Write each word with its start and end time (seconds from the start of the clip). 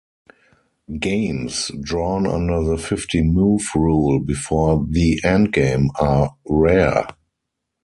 Games 0.97 1.69
drawn 1.79 2.25
under 2.25 2.63
the 2.63 2.79
fifty-move 2.79 3.61
rule 3.75 4.19
before 4.19 4.83
the 4.89 5.21
endgame 5.23 5.89
are 5.99 6.35
rare. 6.49 7.05